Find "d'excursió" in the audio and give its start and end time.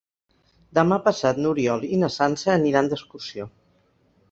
2.95-3.49